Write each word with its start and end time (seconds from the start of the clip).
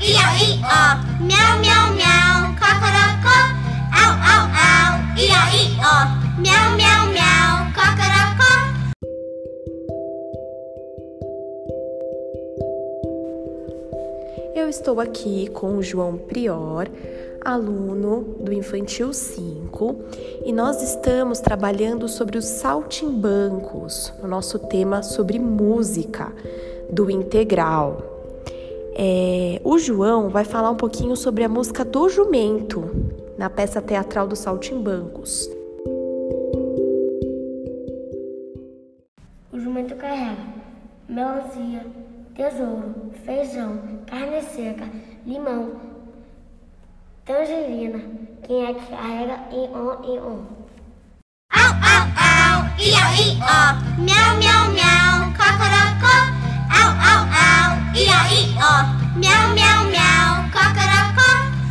i 0.00 0.14
a 0.14 0.36
i 0.36 0.60
ó, 0.62 1.24
miau 1.24 1.58
miau 1.60 1.94
miau, 1.96 2.52
cocorocó, 2.60 3.38
au 3.96 4.12
au 4.32 4.44
au, 4.52 4.92
i 5.16 5.30
a 5.30 5.42
i 5.56 5.64
ó, 5.80 5.96
miau 6.38 6.76
miau 6.76 7.06
miau, 7.12 7.66
cocorocó. 7.72 8.52
Eu 14.54 14.68
estou 14.68 15.00
aqui 15.00 15.48
com 15.48 15.78
o 15.78 15.82
João 15.82 16.18
Prior, 16.18 16.88
aluno 17.42 18.36
do 18.40 18.52
Infantil 18.52 19.14
5, 19.14 19.96
e 20.44 20.52
nós 20.52 20.82
estamos 20.82 21.40
trabalhando 21.40 22.06
sobre 22.06 22.36
os 22.36 22.44
saltimbancos, 22.44 24.12
o 24.22 24.26
nosso 24.26 24.58
tema 24.58 25.02
sobre 25.02 25.38
música 25.38 26.32
do 26.90 27.10
integral. 27.10 28.15
É, 28.98 29.60
o 29.62 29.78
João 29.78 30.30
vai 30.30 30.42
falar 30.42 30.70
um 30.70 30.76
pouquinho 30.76 31.14
sobre 31.16 31.44
a 31.44 31.48
música 31.50 31.84
do 31.84 32.08
jumento 32.08 32.82
na 33.36 33.50
peça 33.50 33.82
teatral 33.82 34.26
dos 34.26 34.38
saltimbancos. 34.38 35.50
O 39.52 39.60
jumento 39.60 39.94
carrega 39.96 40.38
melancia, 41.06 41.86
tesouro, 42.34 42.94
feijão, 43.22 43.78
carne 44.06 44.40
seca, 44.40 44.88
limão, 45.26 45.72
tangerina. 47.26 48.00
Quem 48.44 48.64
é 48.64 48.72
que 48.72 48.86
carrega 48.86 49.40
em 49.52 49.68
on 49.76 50.04
em 50.04 50.18
on? 50.20 50.42
Au 51.52 51.72
au 51.84 52.06
au, 52.16 52.64
i 52.80 52.92
ó, 53.42 53.95